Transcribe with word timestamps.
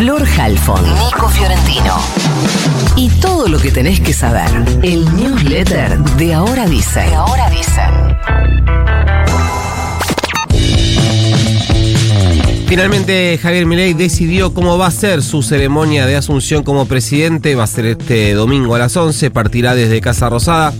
Flor 0.00 0.26
Halfon, 0.38 0.82
Nico 0.94 1.28
Fiorentino. 1.28 1.98
Y 2.96 3.10
todo 3.20 3.48
lo 3.48 3.58
que 3.58 3.70
tenés 3.70 4.00
que 4.00 4.14
saber. 4.14 4.48
El 4.82 5.04
newsletter 5.14 5.98
de 6.16 6.32
Ahora 6.32 6.66
Dice. 6.66 7.00
De 7.00 7.14
Ahora 7.14 7.50
Dice. 7.50 7.82
Finalmente 12.66 13.38
Javier 13.42 13.66
Milei 13.66 13.92
decidió 13.92 14.54
cómo 14.54 14.78
va 14.78 14.86
a 14.86 14.90
ser 14.90 15.22
su 15.22 15.42
ceremonia 15.42 16.06
de 16.06 16.16
asunción 16.16 16.62
como 16.62 16.86
presidente. 16.86 17.54
Va 17.54 17.64
a 17.64 17.66
ser 17.66 17.84
este 17.84 18.32
domingo 18.32 18.74
a 18.76 18.78
las 18.78 18.96
11. 18.96 19.30
Partirá 19.30 19.74
desde 19.74 20.00
Casa 20.00 20.30
Rosada. 20.30 20.72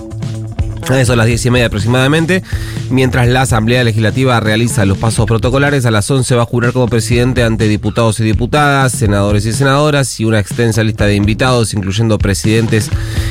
A 0.89 1.01
eso 1.01 1.13
a 1.13 1.17
las 1.17 1.27
10 1.27 1.47
y 1.47 1.51
media 1.51 1.67
aproximadamente. 1.67 2.43
Mientras 2.91 3.29
la 3.29 3.43
Asamblea 3.43 3.85
Legislativa 3.85 4.41
realiza 4.41 4.85
los 4.85 4.99
pasos 4.99 5.27
protocolares, 5.27 5.87
a 5.87 5.93
las 5.93 6.11
11 6.11 6.35
va 6.35 6.43
a 6.43 6.47
jurar 6.47 6.73
como 6.73 6.89
presidente 6.89 7.45
ante 7.45 7.69
diputados 7.69 8.19
y 8.19 8.25
diputadas, 8.25 8.93
senadores 8.93 9.47
y 9.47 9.53
senadoras 9.53 10.19
y 10.19 10.25
una 10.25 10.41
extensa 10.41 10.83
lista 10.83 11.07
de 11.07 11.15
invitados, 11.15 11.75
incluyendo 11.75 12.19
presidentes 12.19 12.91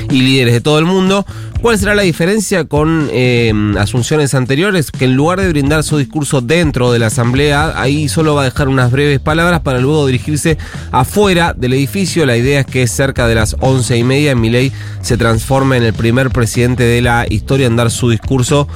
y 0.10 0.22
líderes 0.22 0.54
de 0.54 0.62
todo 0.62 0.80
el 0.80 0.86
mundo. 0.86 1.26
¿Cuál 1.62 1.78
será 1.78 1.94
la 1.94 2.04
diferencia 2.04 2.64
con 2.64 3.10
eh, 3.12 3.52
asunciones 3.78 4.34
anteriores? 4.34 4.92
Que 4.92 5.04
en 5.04 5.18
lugar 5.18 5.42
de 5.42 5.50
brindar 5.50 5.84
su 5.84 5.98
discurso 5.98 6.40
dentro 6.40 6.94
de 6.94 7.00
la 7.00 7.08
Asamblea, 7.08 7.74
ahí 7.76 8.08
solo 8.08 8.34
va 8.34 8.44
a 8.44 8.46
dejar 8.46 8.70
unas 8.70 8.92
breves 8.92 9.20
palabras 9.20 9.60
para 9.60 9.80
luego 9.80 10.08
dirigirse 10.08 10.58
afuera 10.94 11.54
del 11.54 11.74
edificio. 11.74 12.26
La 12.26 12.38
idea 12.38 12.62
es 12.62 12.66
que 12.66 12.88
cerca 12.88 13.28
de 13.28 13.36
las 13.36 13.58
once 13.60 13.98
y 13.98 14.06
media 14.06 14.36
Milei 14.36 14.72
se 15.02 15.18
transforme 15.18 15.76
en 15.76 15.84
el 15.84 15.94
primer 15.94 16.30
presidente 16.30 16.84
de 16.84 17.02
la 17.02 17.26
historia 17.30 17.68
en 17.68 17.76
dar 17.76 17.92
su 17.92 18.10
discurso 18.10 18.70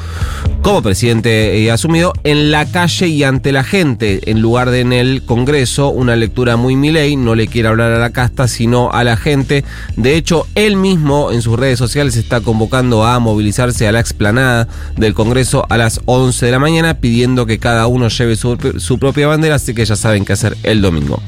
como 0.62 0.82
presidente 0.82 1.64
eh, 1.64 1.72
asumido 1.72 2.12
en 2.26 2.52
la 2.52 2.66
calle 2.66 3.08
y 3.08 3.24
ante 3.24 3.54
la 3.54 3.64
gente, 3.64 4.30
en 4.30 4.42
lugar 4.42 4.72
de 4.72 4.82
en 4.82 4.92
el 4.92 5.24
Congreso, 5.24 5.88
una 5.90 6.18
lectura 6.18 6.58
muy 6.58 6.76
Milei, 6.76 7.16
no 7.16 7.36
le 7.36 7.48
quiere 7.48 7.70
hablar 7.70 7.94
a 7.94 8.00
la 8.00 8.10
casta, 8.10 8.50
sino 8.50 8.92
a 8.92 9.06
la 9.06 9.16
gente. 9.16 9.64
De 9.96 10.18
hecho, 10.18 10.48
él 10.56 10.76
mismo 10.76 11.32
en 11.32 11.42
sus 11.42 11.58
redes 11.58 11.80
sociales 11.80 12.18
está 12.18 12.42
convocando 12.42 12.73
a 12.74 13.20
movilizarse 13.20 13.88
a 13.88 13.92
la 13.92 14.00
explanada 14.00 14.68
del 14.98 15.14
Congreso 15.14 15.66
a 15.70 15.78
las 15.78 16.02
11 16.06 16.46
de 16.46 16.52
la 16.52 16.60
mañana, 16.60 16.96
pidiendo 16.96 17.46
que 17.46 17.60
cada 17.60 17.88
uno 17.88 18.08
lleve 18.08 18.36
su, 18.36 18.58
su 18.78 19.00
propia 19.00 19.28
bandera, 19.28 19.56
así 19.56 19.74
que 19.74 19.86
ya 19.86 19.96
saben 19.96 20.26
qué 20.26 20.34
hacer 20.34 20.58
el 20.64 20.82
domingo. 20.82 21.22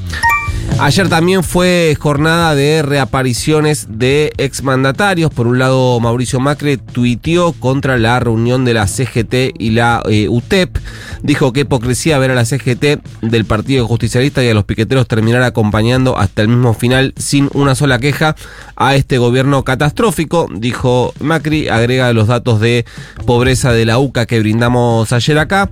Ayer 0.78 1.08
también 1.08 1.42
fue 1.42 1.96
jornada 1.98 2.54
de 2.54 2.82
reapariciones 2.82 3.86
de 3.88 4.32
exmandatarios. 4.36 5.32
Por 5.32 5.46
un 5.46 5.58
lado, 5.58 5.98
Mauricio 6.00 6.38
Macri 6.38 6.76
tuiteó 6.76 7.52
contra 7.52 7.96
la 7.96 8.20
reunión 8.20 8.66
de 8.66 8.74
la 8.74 8.86
CGT 8.86 9.58
y 9.58 9.70
la 9.70 10.02
eh, 10.08 10.28
UTEP. 10.28 10.76
Dijo 11.22 11.52
que 11.52 11.60
hipocresía 11.60 12.18
ver 12.18 12.30
a 12.30 12.34
la 12.34 12.44
CGT 12.44 13.00
del 13.22 13.46
Partido 13.46 13.86
Justicialista 13.88 14.44
y 14.44 14.48
a 14.50 14.54
los 14.54 14.64
piqueteros 14.64 15.08
terminar 15.08 15.42
acompañando 15.42 16.18
hasta 16.18 16.42
el 16.42 16.48
mismo 16.48 16.74
final 16.74 17.14
sin 17.16 17.48
una 17.54 17.74
sola 17.74 17.98
queja 17.98 18.36
a 18.76 18.94
este 18.96 19.16
gobierno 19.16 19.64
catastrófico. 19.64 20.46
Dijo 20.52 21.14
Macri, 21.20 21.68
agrega 21.68 22.12
los 22.12 22.28
datos 22.28 22.60
de 22.60 22.84
pobreza 23.24 23.72
de 23.72 23.86
la 23.86 23.98
UCA 23.98 24.26
que 24.26 24.40
brindamos 24.40 25.10
ayer 25.12 25.38
acá. 25.38 25.70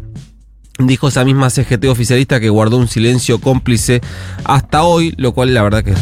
Dijo 0.79 1.07
esa 1.07 1.25
misma 1.25 1.51
CGT 1.51 1.85
oficialista 1.87 2.41
que 2.41 2.49
guardó 2.49 2.79
un 2.79 2.89
silencio 2.89 3.41
cómplice 3.41 4.01
hasta 4.43 4.83
hoy, 4.83 5.15
lo 5.17 5.33
cual 5.33 5.55
la 5.55 5.63
verdad 5.63 5.85
que 5.85 5.93
es 5.93 6.01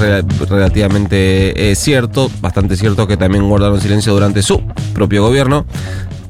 relativamente 0.49 1.71
eh, 1.71 1.75
cierto, 1.75 2.31
bastante 2.41 2.77
cierto 2.77 3.07
que 3.07 3.19
también 3.19 3.47
guardaron 3.47 3.81
silencio 3.83 4.15
durante 4.15 4.43
su 4.43 4.63
propio 4.95 5.23
gobierno 5.25 5.67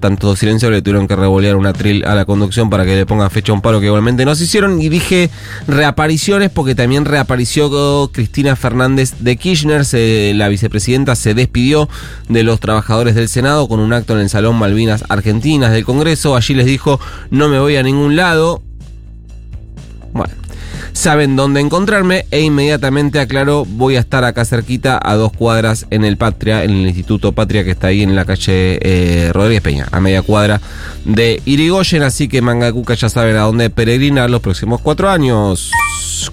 tanto 0.02 0.34
silencio 0.34 0.68
le 0.68 0.82
tuvieron 0.82 1.06
que 1.06 1.14
revolear 1.14 1.56
una 1.56 1.72
tril 1.72 2.04
a 2.04 2.16
la 2.16 2.24
conducción 2.24 2.68
para 2.68 2.84
que 2.84 2.96
le 2.96 3.06
ponga 3.06 3.30
fecha 3.30 3.52
a 3.52 3.54
un 3.54 3.62
paro 3.62 3.78
que 3.78 3.86
igualmente 3.86 4.24
no 4.24 4.34
se 4.34 4.44
hicieron. 4.44 4.82
Y 4.82 4.88
dije 4.88 5.30
reapariciones 5.68 6.50
porque 6.50 6.74
también 6.74 7.04
reapareció 7.04 8.10
Cristina 8.12 8.56
Fernández 8.56 9.14
de 9.20 9.36
Kirchner, 9.36 9.86
la 10.34 10.48
vicepresidenta 10.48 11.14
se 11.14 11.34
despidió 11.34 11.88
de 12.28 12.42
los 12.42 12.58
trabajadores 12.58 13.14
del 13.14 13.28
Senado 13.28 13.68
con 13.68 13.78
un 13.78 13.92
acto 13.92 14.14
en 14.14 14.20
el 14.20 14.28
Salón 14.28 14.56
Malvinas 14.56 15.04
Argentinas 15.08 15.70
del 15.70 15.84
Congreso. 15.84 16.34
Allí 16.36 16.54
les 16.54 16.66
dijo 16.66 16.98
no 17.30 17.48
me 17.48 17.60
voy 17.60 17.76
a 17.76 17.82
ningún 17.82 18.16
lado. 18.16 18.60
Saben 20.92 21.36
dónde 21.36 21.60
encontrarme 21.60 22.26
e 22.30 22.42
inmediatamente 22.42 23.18
aclaro, 23.18 23.64
voy 23.64 23.96
a 23.96 24.00
estar 24.00 24.24
acá 24.24 24.44
cerquita 24.44 25.00
a 25.02 25.14
dos 25.14 25.32
cuadras 25.32 25.86
en 25.90 26.04
el 26.04 26.16
Patria, 26.16 26.64
en 26.64 26.70
el 26.70 26.86
Instituto 26.86 27.32
Patria 27.32 27.64
que 27.64 27.70
está 27.70 27.88
ahí 27.88 28.02
en 28.02 28.14
la 28.14 28.24
calle 28.24 28.78
eh, 28.82 29.32
Rodríguez 29.32 29.62
Peña, 29.62 29.88
a 29.90 30.00
media 30.00 30.22
cuadra 30.22 30.60
de 31.04 31.40
Irigoyen, 31.44 32.02
así 32.02 32.28
que 32.28 32.42
Mangacuca 32.42 32.94
ya 32.94 33.08
saben 33.08 33.36
a 33.36 33.42
dónde 33.42 33.70
peregrinar 33.70 34.30
los 34.30 34.42
próximos 34.42 34.80
cuatro 34.80 35.10
años. 35.10 35.70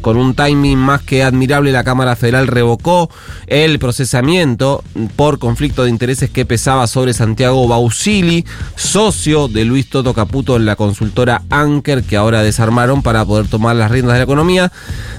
Con 0.02 0.18
un 0.18 0.36
timing 0.36 0.78
más 0.78 1.02
que 1.02 1.24
admirable, 1.24 1.72
la 1.72 1.84
Cámara 1.84 2.16
Federal 2.16 2.48
revocó 2.48 3.10
el 3.48 3.80
procesamiento 3.80 4.84
por 5.16 5.40
conflicto 5.40 5.84
de 5.84 5.90
intereses 5.90 6.30
que 6.30 6.46
pesaba 6.46 6.86
sobre 6.86 7.14
Santiago 7.14 7.68
Bausili, 7.68 8.46
socio 8.76 9.48
de 9.48 9.66
Luis 9.66 9.90
Toto 9.90 10.14
Caputo 10.14 10.58
en 10.58 10.66
la 10.66 10.76
consultora 10.76 11.42
Anker, 11.50 12.04
que 12.04 12.18
ahora 12.18 12.44
desarmaron 12.44 13.02
para 13.02 13.26
poder 13.26 13.48
tomar 13.48 13.76
las 13.76 13.90
riendas 13.90 14.14
de 14.14 14.20
la 14.20 14.24
economía. 14.26 14.49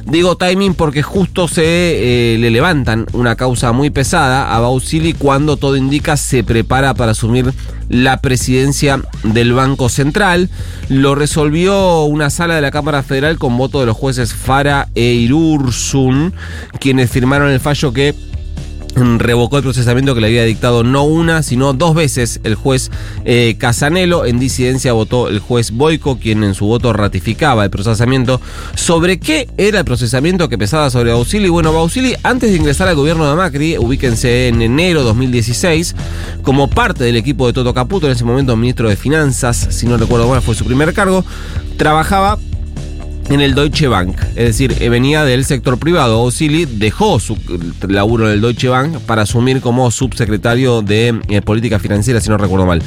Digo 0.07 0.37
timing 0.37 0.75
porque 0.75 1.03
justo 1.03 1.47
se 1.47 1.63
eh, 1.65 2.39
le 2.39 2.51
levantan 2.51 3.07
una 3.13 3.37
causa 3.37 3.73
muy 3.73 3.91
pesada 3.91 4.55
a 4.55 4.59
Bausili 4.61 5.13
cuando 5.13 5.57
todo 5.57 5.77
indica 5.77 6.17
se 6.17 6.43
prepara 6.43 6.95
para 6.95 7.13
asumir 7.13 7.53
la 7.89 8.21
presidencia 8.21 9.01
del 9.23 9.53
Banco 9.53 9.89
Central. 9.89 10.49
Lo 10.89 11.15
resolvió 11.15 12.05
una 12.05 12.31
sala 12.31 12.55
de 12.55 12.61
la 12.63 12.71
Cámara 12.71 13.03
Federal 13.03 13.39
con 13.39 13.57
voto 13.57 13.81
de 13.81 13.87
los 13.87 13.97
jueces 13.97 14.33
Fara 14.33 14.89
e 14.95 15.13
Irursun, 15.13 16.33
quienes 16.81 17.11
firmaron 17.11 17.51
el 17.51 17.61
fallo 17.61 17.93
que 17.93 18.15
revocó 18.95 19.57
el 19.57 19.63
procesamiento 19.63 20.15
que 20.15 20.21
le 20.21 20.29
había 20.29 20.45
dictado 20.45 20.83
no 20.83 21.05
una, 21.05 21.43
sino 21.43 21.73
dos 21.73 21.95
veces 21.95 22.41
el 22.45 22.55
juez 22.55 22.91
eh, 23.25 23.57
Casanelo. 23.59 24.27
En 24.27 24.39
disidencia 24.39 24.93
votó 24.93 25.29
el 25.29 25.39
juez 25.39 25.71
Boico, 25.71 26.19
quien 26.19 26.45
en 26.45 26.55
su 26.55 26.67
voto 26.67 26.93
ratificaba 26.93 27.65
el 27.65 27.71
procesamiento. 27.71 28.41
¿Sobre 28.75 29.19
qué 29.19 29.49
era 29.57 29.81
el 29.81 29.85
procesamiento 29.85 30.49
que 30.49 30.59
pesaba 30.59 30.91
sobre 30.91 31.13
Bausili? 31.13 31.49
Bueno, 31.49 31.73
Bausili, 31.73 32.15
antes 32.23 32.51
de 32.51 32.57
ingresar 32.57 32.89
al 32.89 32.97
gobierno 32.97 33.29
de 33.29 33.37
Macri, 33.37 33.79
ubíquense 33.79 34.49
en 34.49 34.63
enero 34.63 35.03
2016, 35.03 35.95
como 36.43 36.69
parte 36.69 37.05
del 37.05 37.17
equipo 37.17 37.47
de 37.47 37.53
Toto 37.53 37.75
Caputo, 37.75 38.07
en 38.07 38.13
ese 38.13 38.25
momento 38.25 38.57
ministro 38.57 38.89
de 38.89 38.97
Finanzas, 38.97 39.69
si 39.71 39.87
no 39.87 39.97
recuerdo 39.97 40.29
mal, 40.29 40.43
fue 40.43 40.55
su 40.55 40.65
primer 40.65 40.93
cargo, 40.93 41.25
trabajaba 41.77 42.39
en 43.31 43.41
el 43.41 43.55
Deutsche 43.55 43.87
Bank, 43.87 44.17
es 44.31 44.45
decir, 44.45 44.77
eh, 44.81 44.89
venía 44.89 45.25
del 45.25 45.45
sector 45.45 45.79
privado. 45.79 46.21
Osili 46.21 46.65
dejó 46.65 47.21
su 47.21 47.37
laburo 47.89 48.27
en 48.27 48.35
el 48.35 48.41
Deutsche 48.41 48.69
Bank 48.69 48.99
para 49.07 49.23
asumir 49.23 49.61
como 49.61 49.91
subsecretario 49.93 50.83
de 50.83 51.21
eh, 51.29 51.41
política 51.41 51.79
financiera, 51.79 52.21
si 52.21 52.29
no 52.29 52.37
recuerdo 52.37 52.67
mal. 52.67 52.83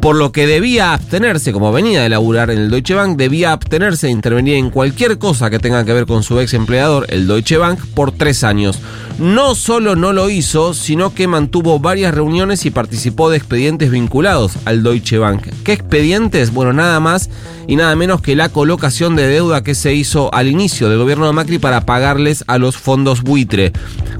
Por 0.00 0.16
lo 0.16 0.32
que 0.32 0.46
debía 0.46 0.94
abstenerse, 0.94 1.52
como 1.52 1.72
venía 1.72 2.02
de 2.02 2.08
laburar 2.08 2.50
en 2.50 2.58
el 2.58 2.70
Deutsche 2.70 2.94
Bank, 2.94 3.18
debía 3.18 3.52
abstenerse 3.52 4.06
de 4.06 4.12
intervenir 4.14 4.54
en 4.54 4.70
cualquier 4.70 5.18
cosa 5.18 5.50
que 5.50 5.58
tenga 5.58 5.84
que 5.84 5.92
ver 5.92 6.06
con 6.06 6.22
su 6.22 6.40
ex 6.40 6.54
empleador, 6.54 7.06
el 7.10 7.26
Deutsche 7.26 7.58
Bank, 7.58 7.78
por 7.94 8.12
tres 8.12 8.44
años. 8.44 8.80
No 9.18 9.54
solo 9.54 9.94
no 9.94 10.14
lo 10.14 10.30
hizo, 10.30 10.72
sino 10.72 11.14
que 11.14 11.28
mantuvo 11.28 11.78
varias 11.78 12.14
reuniones 12.14 12.64
y 12.64 12.70
participó 12.70 13.28
de 13.28 13.36
expedientes 13.36 13.90
vinculados 13.90 14.54
al 14.64 14.82
Deutsche 14.82 15.18
Bank. 15.18 15.46
¿Qué 15.64 15.74
expedientes? 15.74 16.50
Bueno, 16.52 16.72
nada 16.72 16.98
más 16.98 17.28
y 17.66 17.76
nada 17.76 17.94
menos 17.94 18.20
que 18.20 18.34
la 18.34 18.48
colocación 18.48 19.14
de 19.14 19.28
deuda 19.28 19.62
que 19.62 19.74
se 19.82 19.92
hizo 19.92 20.32
al 20.32 20.46
inicio 20.46 20.88
del 20.88 20.98
gobierno 21.00 21.26
de 21.26 21.32
Macri 21.32 21.58
para 21.58 21.80
pagarles 21.80 22.44
a 22.46 22.56
los 22.58 22.76
fondos 22.76 23.22
buitre. 23.22 23.72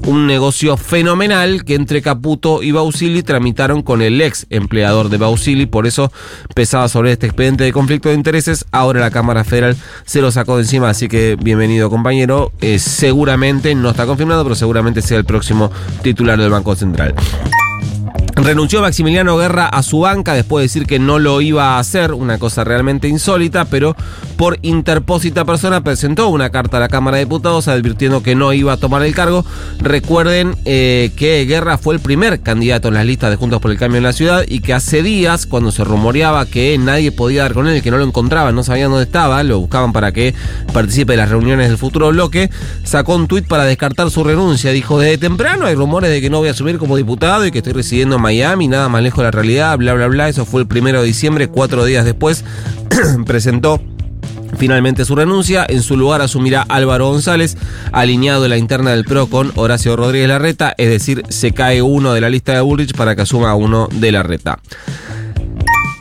Un 0.05 0.27
negocio 0.27 0.75
fenomenal 0.75 1.63
que 1.63 1.75
entre 1.75 2.01
Caputo 2.01 2.61
y 2.61 2.73
Bausili 2.73 3.23
tramitaron 3.23 3.81
con 3.81 4.01
el 4.01 4.19
ex 4.19 4.45
empleador 4.49 5.07
de 5.07 5.15
Bausili, 5.15 5.65
por 5.65 5.87
eso 5.87 6.11
pesaba 6.53 6.89
sobre 6.89 7.13
este 7.13 7.27
expediente 7.27 7.63
de 7.63 7.71
conflicto 7.71 8.09
de 8.09 8.15
intereses. 8.15 8.65
Ahora 8.73 8.99
la 8.99 9.11
Cámara 9.11 9.45
Federal 9.45 9.77
se 10.03 10.19
lo 10.19 10.31
sacó 10.31 10.57
de 10.57 10.63
encima, 10.63 10.89
así 10.89 11.07
que 11.07 11.37
bienvenido 11.41 11.89
compañero. 11.89 12.51
Eh, 12.59 12.77
seguramente, 12.77 13.73
no 13.73 13.91
está 13.91 14.05
confirmado, 14.05 14.43
pero 14.43 14.55
seguramente 14.55 15.01
sea 15.01 15.17
el 15.17 15.23
próximo 15.23 15.71
titular 16.01 16.37
del 16.37 16.49
Banco 16.49 16.75
Central. 16.75 17.15
Renunció 18.35 18.81
Maximiliano 18.81 19.37
Guerra 19.37 19.67
a 19.67 19.83
su 19.83 19.99
banca 19.99 20.33
después 20.33 20.61
de 20.61 20.65
decir 20.65 20.87
que 20.87 20.97
no 20.97 21.19
lo 21.19 21.39
iba 21.39 21.75
a 21.75 21.79
hacer, 21.79 22.13
una 22.13 22.39
cosa 22.39 22.63
realmente 22.63 23.07
insólita, 23.07 23.65
pero 23.65 23.95
por 24.37 24.57
interpósita 24.63 25.45
persona 25.45 25.83
presentó 25.83 26.29
una 26.29 26.49
carta 26.49 26.77
a 26.77 26.79
la 26.79 26.89
Cámara 26.89 27.17
de 27.17 27.25
Diputados 27.25 27.67
advirtiendo 27.67 28.23
que 28.23 28.33
no 28.33 28.51
iba 28.51 28.73
a 28.73 28.77
tomar 28.77 29.03
el 29.03 29.13
cargo. 29.13 29.45
Recuerden 29.79 30.55
eh, 30.65 31.11
que 31.15 31.45
Guerra 31.45 31.77
fue 31.77 31.93
el 31.93 32.01
primer 32.01 32.41
candidato 32.41 32.87
en 32.87 32.95
las 32.95 33.05
listas 33.05 33.29
de 33.29 33.35
Juntos 33.35 33.61
por 33.61 33.69
el 33.69 33.77
Cambio 33.77 33.97
en 33.97 34.03
la 34.03 34.13
ciudad 34.13 34.43
y 34.47 34.61
que 34.61 34.73
hace 34.73 35.03
días, 35.03 35.45
cuando 35.45 35.71
se 35.71 35.83
rumoreaba 35.83 36.47
que 36.47 36.75
nadie 36.79 37.11
podía 37.11 37.43
dar 37.43 37.53
con 37.53 37.67
él, 37.67 37.83
que 37.83 37.91
no 37.91 37.97
lo 37.97 38.03
encontraban, 38.03 38.55
no 38.55 38.63
sabían 38.63 38.89
dónde 38.89 39.05
estaba, 39.05 39.43
lo 39.43 39.59
buscaban 39.59 39.93
para 39.93 40.11
que 40.11 40.33
participe 40.73 41.13
de 41.13 41.17
las 41.17 41.29
reuniones 41.29 41.69
del 41.69 41.77
futuro 41.77 42.09
bloque, 42.09 42.49
sacó 42.83 43.15
un 43.15 43.27
tuit 43.27 43.47
para 43.47 43.65
descartar 43.65 44.09
su 44.09 44.23
renuncia. 44.23 44.71
Dijo, 44.71 44.99
desde 44.99 45.19
temprano 45.19 45.67
hay 45.67 45.75
rumores 45.75 46.09
de 46.09 46.19
que 46.19 46.31
no 46.31 46.39
voy 46.39 46.47
a 46.47 46.51
asumir 46.51 46.79
como 46.79 46.97
diputado 46.97 47.45
y 47.45 47.51
que 47.51 47.59
estoy 47.59 47.73
residiendo 47.73 48.15
en 48.15 48.22
Miami, 48.23 48.67
nada 48.67 48.89
más 48.89 49.03
lejos 49.03 49.19
de 49.19 49.25
la 49.25 49.31
realidad, 49.31 49.77
bla, 49.77 49.93
bla, 49.93 50.07
bla. 50.07 50.29
Eso 50.29 50.45
fue 50.45 50.61
el 50.61 50.67
primero 50.67 51.01
de 51.01 51.07
diciembre, 51.07 51.47
cuatro 51.47 51.85
días 51.85 52.05
después 52.05 52.43
presentó 53.27 53.79
finalmente 54.57 55.05
su 55.05 55.15
renuncia. 55.15 55.65
En 55.67 55.83
su 55.83 55.97
lugar 55.97 56.21
asumirá 56.21 56.65
Álvaro 56.67 57.07
González, 57.09 57.57
alineado 57.91 58.45
en 58.45 58.49
la 58.49 58.57
interna 58.57 58.91
del 58.91 59.03
PRO 59.03 59.27
con 59.27 59.51
Horacio 59.55 59.95
Rodríguez 59.95 60.29
Larreta, 60.29 60.73
es 60.77 60.89
decir, 60.89 61.23
se 61.29 61.51
cae 61.51 61.81
uno 61.81 62.13
de 62.13 62.21
la 62.21 62.29
lista 62.29 62.53
de 62.53 62.61
Bullrich 62.61 62.95
para 62.95 63.15
que 63.15 63.23
asuma 63.23 63.53
uno 63.55 63.87
de 63.91 64.11
Larreta. 64.11 64.59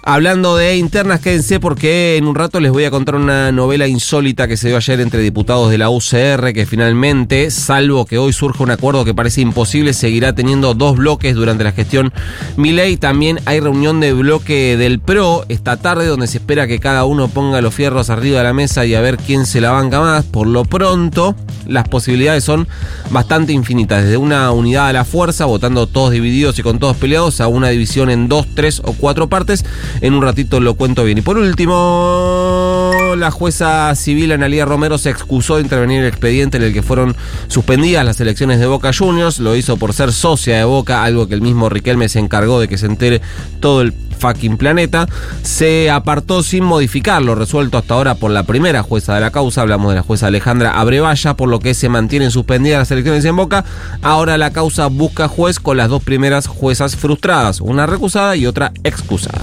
Hablando 0.04 0.56
de 0.56 0.78
internas, 0.78 1.20
quédense 1.20 1.60
porque 1.60 2.16
en 2.16 2.26
un 2.26 2.34
rato 2.34 2.58
les 2.58 2.72
voy 2.72 2.82
a 2.84 2.90
contar 2.90 3.14
una 3.14 3.52
novela 3.52 3.86
insólita 3.86 4.48
que 4.48 4.56
se 4.56 4.66
dio 4.66 4.76
ayer 4.76 4.98
entre 4.98 5.22
diputados 5.22 5.70
de 5.70 5.78
la 5.78 5.90
UCR 5.90 6.52
que 6.52 6.66
finalmente, 6.66 7.52
salvo 7.52 8.04
que 8.04 8.18
hoy 8.18 8.32
surja 8.32 8.64
un 8.64 8.72
acuerdo 8.72 9.04
que 9.04 9.14
parece 9.14 9.42
imposible, 9.42 9.92
seguirá 9.92 10.34
teniendo 10.34 10.74
dos 10.74 10.96
bloques 10.96 11.36
durante 11.36 11.62
la 11.62 11.70
gestión 11.70 12.12
Milei. 12.56 12.96
También 12.96 13.38
hay 13.44 13.60
reunión 13.60 14.00
de 14.00 14.12
bloque 14.12 14.76
del 14.76 14.98
PRO 14.98 15.44
esta 15.48 15.76
tarde 15.76 16.06
donde 16.06 16.26
se 16.26 16.38
espera 16.38 16.66
que 16.66 16.80
cada 16.80 17.04
uno 17.04 17.28
ponga 17.28 17.60
los 17.60 17.72
fierros 17.72 18.10
arriba 18.10 18.38
de 18.38 18.44
la 18.44 18.52
mesa 18.52 18.84
y 18.84 18.96
a 18.96 19.00
ver 19.00 19.18
quién 19.18 19.46
se 19.46 19.60
la 19.60 19.70
banca 19.70 20.00
más. 20.00 20.24
Por 20.24 20.48
lo 20.48 20.64
pronto, 20.64 21.36
las 21.68 21.88
posibilidades 21.88 22.42
son 22.42 22.66
bastante 23.10 23.52
infinitas. 23.52 24.02
Desde 24.02 24.16
una 24.16 24.50
unidad 24.50 24.88
a 24.88 24.92
la 24.92 25.04
fuerza, 25.04 25.44
votando 25.44 25.86
todos 25.86 26.10
divididos 26.10 26.58
y 26.58 26.62
con 26.62 26.80
todos 26.80 26.96
peleados, 26.96 27.40
a 27.40 27.46
una 27.46 27.68
división 27.68 28.10
en 28.10 28.26
dos, 28.26 28.48
tres 28.56 28.82
o 28.84 28.94
cuatro 28.94 29.28
partes. 29.28 29.64
En 30.00 30.14
un 30.14 30.22
ratito 30.22 30.60
lo 30.60 30.74
cuento 30.74 31.04
bien. 31.04 31.18
Y 31.18 31.22
por 31.22 31.38
último, 31.38 32.92
la 33.16 33.30
jueza 33.30 33.94
civil 33.94 34.32
Analía 34.32 34.64
Romero 34.64 34.98
se 34.98 35.10
excusó 35.10 35.56
de 35.56 35.62
intervenir 35.62 35.98
en 35.98 36.04
el 36.04 36.08
expediente 36.08 36.56
en 36.56 36.64
el 36.64 36.72
que 36.72 36.82
fueron 36.82 37.16
suspendidas 37.48 38.04
las 38.04 38.20
elecciones 38.20 38.58
de 38.58 38.66
Boca 38.66 38.92
Juniors. 38.96 39.38
Lo 39.38 39.56
hizo 39.56 39.76
por 39.76 39.92
ser 39.92 40.12
socia 40.12 40.58
de 40.58 40.64
Boca, 40.64 41.04
algo 41.04 41.28
que 41.28 41.34
el 41.34 41.42
mismo 41.42 41.68
Riquelme 41.68 42.08
se 42.08 42.18
encargó 42.18 42.60
de 42.60 42.68
que 42.68 42.78
se 42.78 42.86
entere 42.86 43.20
todo 43.60 43.82
el 43.82 43.94
fucking 44.22 44.56
planeta, 44.56 45.08
se 45.42 45.90
apartó 45.90 46.44
sin 46.44 46.62
modificar 46.62 47.20
lo 47.22 47.34
resuelto 47.34 47.76
hasta 47.76 47.94
ahora 47.94 48.14
por 48.14 48.30
la 48.30 48.44
primera 48.44 48.84
jueza 48.84 49.16
de 49.16 49.20
la 49.20 49.32
causa, 49.32 49.62
hablamos 49.62 49.90
de 49.90 49.96
la 49.96 50.02
jueza 50.02 50.28
Alejandra 50.28 50.78
Abrevaya, 50.78 51.34
por 51.34 51.48
lo 51.48 51.58
que 51.58 51.74
se 51.74 51.88
mantienen 51.88 52.30
suspendidas 52.30 52.78
las 52.78 52.90
elecciones 52.92 53.24
en 53.24 53.34
Boca. 53.34 53.64
Ahora 54.00 54.38
la 54.38 54.52
causa 54.52 54.86
busca 54.86 55.26
juez 55.26 55.58
con 55.58 55.76
las 55.76 55.88
dos 55.88 56.04
primeras 56.04 56.46
juezas 56.46 56.94
frustradas, 56.94 57.60
una 57.60 57.86
recusada 57.86 58.36
y 58.36 58.46
otra 58.46 58.72
excusada. 58.84 59.42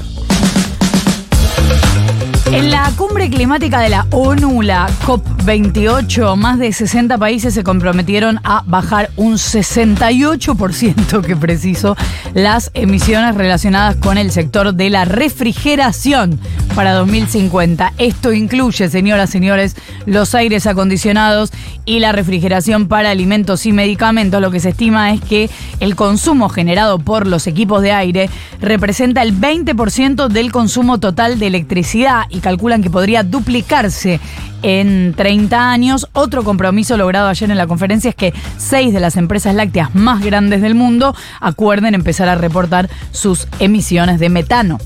En 2.51 2.71
la 2.71 2.91
cumbre 2.97 3.29
climática 3.29 3.79
de 3.79 3.89
la 3.89 4.07
ONU, 4.09 4.63
la 4.63 4.89
COP28, 5.05 6.35
más 6.35 6.57
de 6.57 6.73
60 6.73 7.19
países 7.19 7.53
se 7.53 7.63
comprometieron 7.63 8.39
a 8.43 8.63
bajar 8.65 9.11
un 9.17 9.33
68%, 9.33 11.21
que 11.21 11.35
preciso, 11.35 11.95
las 12.33 12.71
emisiones 12.73 13.35
relacionadas 13.35 13.97
con 13.97 14.17
el 14.17 14.31
sector 14.31 14.73
de 14.73 14.89
la 14.89 15.05
refrigeración 15.05 16.39
para 16.73 16.93
2050. 16.93 17.93
Esto 17.99 18.33
incluye, 18.33 18.89
señoras, 18.89 19.29
y 19.29 19.33
señores, 19.33 19.75
los 20.07 20.33
aires 20.33 20.65
acondicionados 20.65 21.51
y 21.85 21.99
la 21.99 22.13
refrigeración 22.13 22.87
para 22.87 23.11
alimentos 23.11 23.67
y 23.67 23.73
medicamentos. 23.73 24.41
Lo 24.41 24.49
que 24.49 24.59
se 24.59 24.69
estima 24.69 25.11
es 25.11 25.21
que 25.21 25.49
el 25.79 25.95
consumo 25.95 26.49
generado 26.49 26.97
por 26.97 27.27
los 27.27 27.45
equipos 27.45 27.83
de 27.83 27.91
aire 27.91 28.29
representa 28.59 29.21
el 29.21 29.39
20% 29.39 30.29
del 30.29 30.51
consumo 30.51 30.99
total 30.99 31.37
de 31.37 31.47
electricidad 31.47 32.23
calculan 32.41 32.81
que 32.81 32.89
podría 32.89 33.23
duplicarse 33.23 34.19
en 34.61 35.13
30 35.15 35.71
años. 35.71 36.07
Otro 36.13 36.43
compromiso 36.43 36.97
logrado 36.97 37.27
ayer 37.29 37.49
en 37.49 37.57
la 37.57 37.67
conferencia 37.67 38.09
es 38.09 38.15
que 38.15 38.33
seis 38.57 38.93
de 38.93 38.99
las 38.99 39.15
empresas 39.15 39.55
lácteas 39.55 39.95
más 39.95 40.23
grandes 40.23 40.61
del 40.61 40.75
mundo 40.75 41.15
acuerden 41.39 41.95
empezar 41.95 42.29
a 42.29 42.35
reportar 42.35 42.89
sus 43.11 43.47
emisiones 43.59 44.19
de 44.19 44.29
metano. 44.29 44.79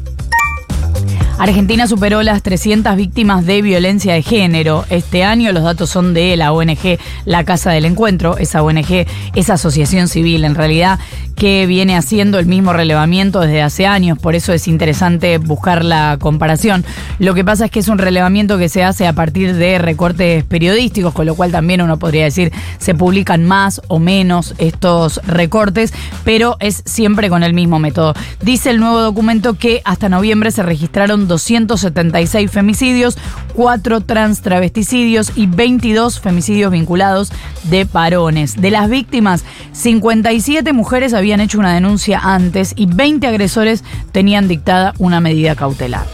Argentina 1.40 1.88
superó 1.88 2.22
las 2.24 2.44
300 2.44 2.96
víctimas 2.96 3.46
de 3.46 3.62
violencia 3.62 4.14
de 4.14 4.22
género. 4.22 4.86
Este 4.90 5.24
año 5.24 5.52
los 5.52 5.64
datos 5.64 5.90
son 5.90 6.14
de 6.14 6.38
la 6.38 6.54
ONG 6.54 7.00
La 7.26 7.44
Casa 7.44 7.72
del 7.72 7.86
Encuentro, 7.86 8.38
esa 8.38 8.62
ONG, 8.62 9.06
esa 9.36 9.56
asociación 9.56 10.08
civil 10.08 10.46
en 10.46 10.56
realidad, 10.56 11.00
que 11.36 11.66
viene 11.66 11.96
haciendo 11.98 12.40
el 12.40 12.46
mismo 12.46 12.74
relevamiento 12.74 13.42
desde 13.42 13.62
hace 13.62 13.86
años, 13.86 14.18
por 14.20 14.36
eso 14.36 14.54
es 14.54 14.68
interesante 14.68 15.38
buscar 15.38 15.84
la 15.84 16.18
comparación. 16.20 16.86
Lo 17.20 17.34
que 17.34 17.44
pasa 17.44 17.66
es 17.66 17.72
que 17.72 17.80
es 17.80 17.88
un 17.88 17.98
relevamiento 17.98 18.58
que 18.58 18.70
se 18.70 18.84
hace 18.84 19.08
a 19.08 19.14
partir 19.14 19.56
de 19.56 19.78
recortes 19.80 20.44
periodísticos, 20.44 21.14
con 21.14 21.26
lo 21.26 21.36
cual 21.36 21.52
también 21.52 21.82
uno 21.82 21.98
podría 21.98 22.24
decir 22.26 22.52
se 22.78 22.96
publican 22.96 23.46
más 23.46 23.82
o 23.88 24.00
menos 24.00 24.56
estos 24.58 25.22
recortes, 25.26 25.94
pero 26.24 26.58
es 26.60 26.84
siempre 26.86 27.30
con 27.30 27.44
el 27.44 27.54
mismo 27.54 27.80
método. 27.80 28.14
Dice 28.42 28.70
el 28.70 28.80
nuevo 28.80 29.02
documento 29.02 29.56
que 29.56 29.82
hasta 29.86 30.10
noviembre 30.10 30.52
se 30.52 30.64
registraron 30.64 31.28
276 31.28 32.52
femicidios, 32.52 33.18
4 33.54 34.02
trans 34.02 34.42
travesticidios 34.42 35.32
y 35.36 35.48
22 35.48 36.20
femicidios 36.20 36.72
vinculados 36.72 37.32
de 37.64 37.86
varones. 37.86 38.60
De 38.60 38.72
las 38.72 38.90
víctimas, 38.90 39.44
57 39.72 40.74
mujeres 40.74 41.14
habían 41.24 41.40
hecho 41.40 41.58
una 41.58 41.74
denuncia 41.74 42.20
antes 42.22 42.74
y 42.76 42.86
20 42.86 43.26
agresores 43.28 43.82
tenían 44.12 44.50
dictada 44.50 44.94
una 44.98 45.22
medida 45.22 45.56
cautelar. 45.56 46.06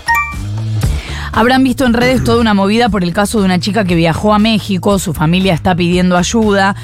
Habrán 1.32 1.64
visto 1.64 1.84
en 1.88 1.94
redes 1.94 2.24
toda 2.24 2.40
una 2.40 2.54
movida 2.54 2.90
por 2.90 3.04
el 3.04 3.12
caso 3.12 3.40
de 3.40 3.46
una 3.46 3.60
chica 3.60 3.86
que 3.86 3.96
viajó 3.96 4.36
a 4.36 4.40
México, 4.40 5.00
su 5.00 5.16
familia 5.16 5.56
está 5.56 5.74
pidiendo 5.74 6.16
ayuda. 6.16 6.76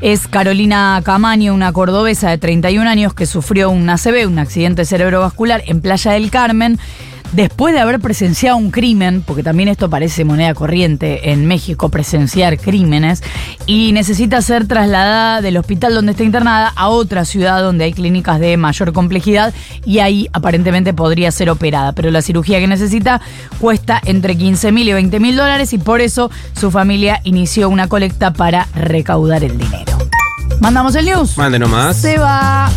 Es 0.00 0.26
Carolina 0.26 1.00
Camaño, 1.04 1.54
una 1.54 1.72
cordobesa 1.72 2.30
de 2.30 2.38
31 2.38 2.88
años 2.90 3.14
que 3.14 3.26
sufrió 3.26 3.70
un 3.70 3.88
ACV, 3.88 4.26
un 4.26 4.40
accidente 4.40 4.84
cerebrovascular, 4.84 5.62
en 5.66 5.80
Playa 5.80 6.12
del 6.12 6.32
Carmen 6.32 6.80
después 7.32 7.74
de 7.74 7.80
haber 7.80 8.00
presenciado 8.00 8.56
un 8.56 8.70
crimen, 8.70 9.22
porque 9.26 9.42
también 9.42 9.68
esto 9.68 9.90
parece 9.90 10.24
moneda 10.24 10.54
corriente 10.54 11.30
en 11.30 11.46
México, 11.46 11.88
presenciar 11.88 12.58
crímenes, 12.58 13.22
y 13.66 13.92
necesita 13.92 14.40
ser 14.42 14.66
trasladada 14.66 15.40
del 15.40 15.56
hospital 15.56 15.94
donde 15.94 16.12
está 16.12 16.24
internada 16.24 16.72
a 16.74 16.88
otra 16.88 17.24
ciudad 17.24 17.62
donde 17.62 17.84
hay 17.84 17.92
clínicas 17.92 18.40
de 18.40 18.56
mayor 18.56 18.92
complejidad 18.92 19.52
y 19.84 19.98
ahí 19.98 20.28
aparentemente 20.32 20.94
podría 20.94 21.30
ser 21.30 21.50
operada. 21.50 21.92
Pero 21.92 22.10
la 22.10 22.22
cirugía 22.22 22.60
que 22.60 22.66
necesita 22.66 23.20
cuesta 23.58 24.00
entre 24.04 24.36
15 24.36 24.72
mil 24.72 24.88
y 24.88 24.92
20 24.92 25.20
mil 25.20 25.36
dólares 25.36 25.72
y 25.72 25.78
por 25.78 26.00
eso 26.00 26.30
su 26.54 26.70
familia 26.70 27.20
inició 27.24 27.68
una 27.68 27.88
colecta 27.88 28.32
para 28.32 28.68
recaudar 28.74 29.44
el 29.44 29.58
dinero. 29.58 29.98
¿Mandamos 30.60 30.94
el 30.96 31.04
news? 31.06 31.36
Mande 31.38 31.58
nomás. 31.58 31.96
Se 31.96 32.18
va. 32.18 32.70